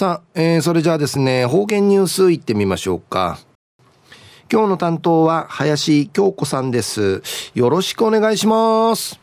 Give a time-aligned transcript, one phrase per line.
[0.00, 3.38] さあ、えー、それじゃあですね、方言ニュースいってみましょうか。
[4.50, 7.20] 今日の担当は林京子さんです。
[7.54, 9.20] よろしくお願いします。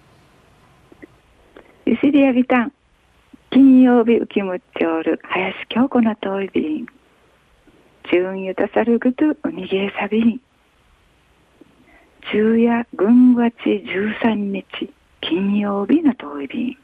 [1.87, 2.71] ゆしりやびたん。
[3.49, 6.85] 金曜日浮きむっちょる林京子のといびん。
[8.11, 10.39] 中ゆたさるぐとうにげさびん。
[12.29, 14.63] 昼夜軍月13日
[15.21, 16.77] 金曜日のといびん。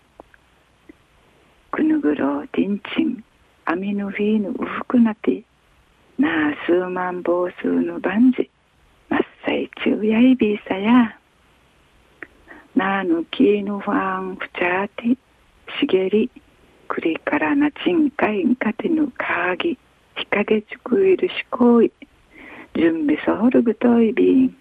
[1.69, 3.23] くぬぐろうてんちん。
[3.65, 5.43] アミヌフィーヌウフクナティ
[6.17, 8.49] ナースーマンボウスーヌバンジ
[9.09, 11.17] マッサイチュウヤイビーサヤ
[12.75, 15.17] ナーヌキーヌファンフチャーティ
[15.79, 16.29] シゲリ
[16.89, 19.77] クリカラナチンカインカティヌカーギ
[20.17, 21.91] ヒカゲチクイルシコイ
[22.75, 24.57] 準備ソホルグトイビン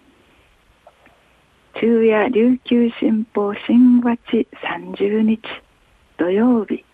[1.81, 3.27] シン琉球新ン
[3.67, 5.41] 新町30日
[6.19, 6.84] 土曜日。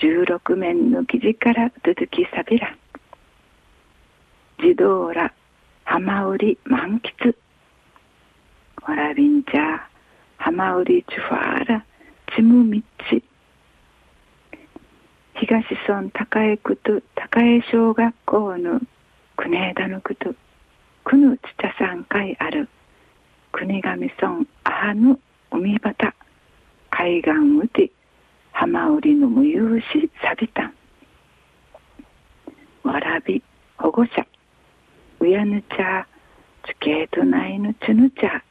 [0.00, 2.74] 16面の記事から続きさびら
[4.58, 5.32] 児童ら
[5.84, 7.34] 浜売り満喫。
[8.82, 9.88] わらびんちゃ
[10.38, 11.84] 浜売りチュファーラ
[12.34, 13.22] チムミッチ
[15.34, 18.80] 東村高江区と高江小学校の
[19.36, 20.34] 国枝の区と
[21.04, 22.68] 区のちちゃさん会ある
[23.52, 25.18] 国頭村アハヌ
[25.50, 26.14] 海端。
[26.90, 27.30] 海岸
[27.62, 27.90] うて
[28.60, 30.66] 浜売りの無有しさびた。
[30.66, 30.74] ん
[32.84, 33.42] わらび
[33.78, 34.26] 保護者。
[35.18, 36.06] うやぬちゃ
[36.66, 38.44] チケート内のちぬちゃ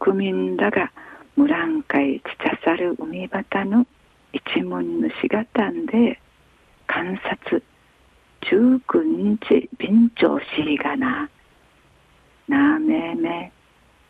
[0.00, 0.92] 区民らが
[1.34, 3.86] 無覧会ちちゃさる海端の
[4.34, 6.20] 一門のしがたんで
[6.86, 7.62] 観察。
[8.42, 11.30] 中九日便長しいがな。
[12.48, 13.50] なあめめ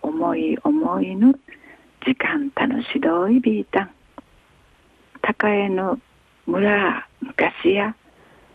[0.03, 1.39] 思い思いぬ
[2.05, 3.91] 時間楽しどいびいたん。
[5.23, 6.01] 高江の
[6.47, 7.95] 村昔や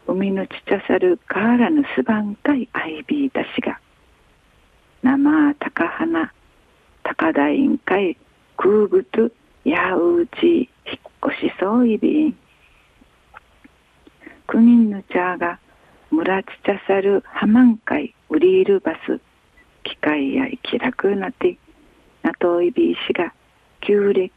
[0.05, 3.79] 海のちちゃさる河原のすばんかいあいびいたしが
[5.01, 6.33] 生高花
[7.03, 8.17] 高台んかい
[8.57, 9.29] 空ぐと
[9.63, 10.69] やうち引っ
[11.31, 12.37] 越しそういびん
[14.47, 15.59] 九人の茶が
[16.11, 19.21] 村ちちゃさるはまんかい売りいるバス
[19.83, 21.57] 機械や気楽なて
[22.23, 23.33] なといびいしが
[23.87, 24.29] 旧暦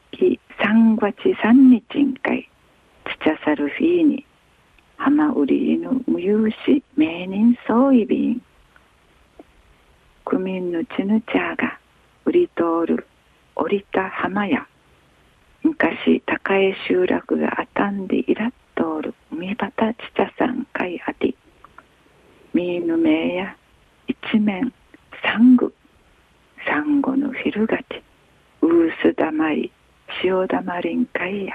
[0.63, 1.13] 三月
[1.43, 2.49] 三日んかい
[3.05, 4.25] つちゃさるフィーに
[4.97, 8.43] 浜売りぬ無有し名人そういびん
[10.25, 11.81] 区民のちぬちゃが
[12.27, 13.09] 売り通る
[13.57, 14.69] 降りた浜や
[15.65, 21.35] 昔高江集落があたんでいらっとおる海端ちちゃさんかいあて
[22.55, 23.57] みぬめや
[24.07, 24.73] 一面
[25.25, 25.75] サング
[26.65, 27.90] サンゴのフィルガチウースダマ
[30.23, 31.55] リ塩だまりんかいや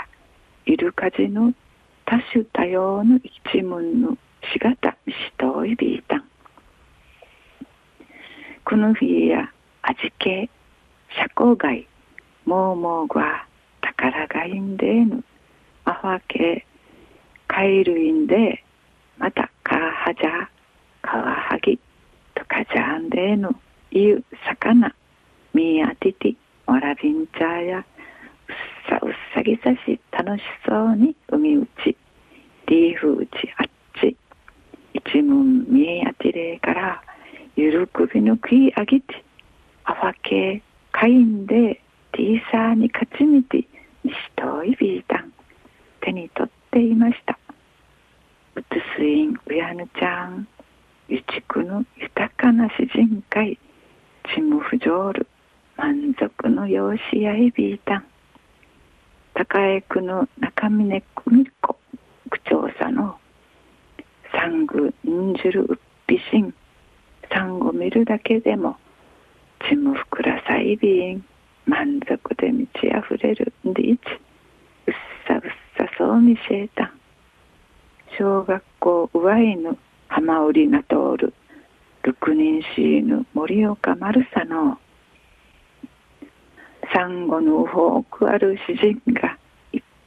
[0.66, 1.54] イルカジの
[2.06, 4.18] 多種多様の一門の
[4.54, 6.24] しがたしといびいたん。
[8.64, 9.52] この日や
[9.84, 10.50] 味気
[11.16, 11.88] 社交外
[12.46, 13.48] もうもうが
[13.82, 15.24] 宝がいんでぬ
[15.86, 16.66] アファケ
[17.48, 18.64] カイルインで
[19.18, 20.48] またカーハジャ
[21.02, 21.80] カワハギ
[22.34, 23.50] とかじゃんでぬ
[23.92, 24.94] いう魚
[25.54, 27.86] ミーアティティわらびんちゃや
[29.46, 31.96] ぎさし楽しそうに海打ち。
[32.66, 33.68] リーフ打ちあっ
[34.02, 34.18] ち。
[34.96, 37.04] 一門見えやてれから
[37.56, 39.24] ゆるくびぬくいあげて
[39.84, 41.80] あファケかいんで
[42.14, 43.58] ティーサーに勝ちみて
[44.04, 45.32] にしといビータン。
[46.02, 47.38] 手に取っていました。
[48.56, 48.66] うつ
[48.98, 50.48] すいんうやぬちゃん。
[51.08, 53.60] ゆちくの豊かな詩人会。
[54.34, 55.28] チムフジョール
[55.78, 58.06] 満足の養子やいびいたん
[59.38, 61.76] 高江区の中峰久美子
[62.30, 63.18] 区長さの
[64.32, 66.54] 産具んじるうっぴしん
[67.30, 68.78] 産後見るだけでも
[69.68, 71.26] ちむふくらさいびん
[71.66, 74.02] 満足で満ち溢れるでいち
[74.88, 74.94] うっ
[75.28, 75.42] さうっ
[75.78, 76.94] さそう見せえた
[78.18, 79.78] 小学校うわいぬ
[80.08, 81.34] 浜売りが通る
[82.04, 84.80] 六人しいぬ森岡丸さの
[86.94, 89.35] サンゴの多くある詩人が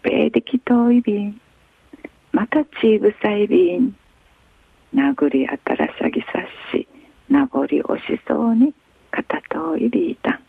[0.08, 1.38] 一平的遠い便
[2.32, 3.94] またちぶさい便
[4.94, 6.28] 殴りあたらさぎさ
[6.72, 6.88] し
[7.28, 8.72] 名残惜しそうに
[9.10, 10.40] 片遠いびいた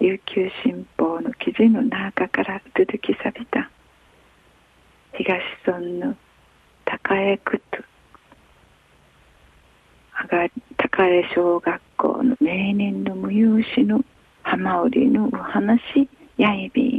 [0.00, 3.70] 琉球新報の記事の中から続きさびた。
[5.14, 6.16] 東村の
[6.84, 7.78] 高江区と
[10.76, 14.04] 高江小学校の名人の無有志の
[14.42, 16.93] 浜売りのお話やいび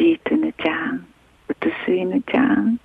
[0.00, 1.06] んシートぬちゃん
[1.48, 2.80] うつすいぬちゃん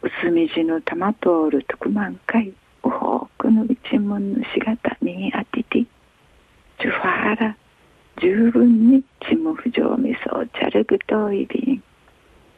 [0.00, 2.48] 薄みじの玉通る特万回
[2.84, 7.56] うほうくの一門のしがたにあててジュファーラ
[8.20, 11.82] 十分にちむ不条味噌チャルグトイビン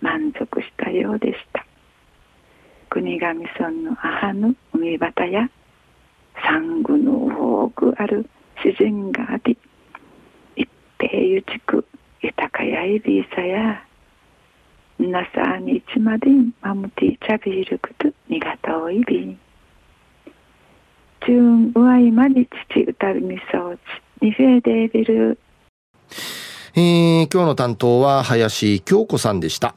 [0.00, 1.64] 満足したようでした。
[2.90, 5.50] 国頭村の母の海端や
[6.46, 8.28] 産後の多くある
[8.64, 9.58] 自然があり
[10.54, 10.68] 一
[10.98, 11.84] 平ゆちく
[12.22, 12.64] 豊
[13.04, 13.84] かやいびいさや
[14.98, 19.38] なさにちまでんまむてちゃびるくとにがたおいびん
[21.26, 23.80] 中うわいまに父歌うみそうち。
[24.24, 25.38] にフェーデービル。
[26.76, 29.74] えー、今日の担当は林京子さんでした。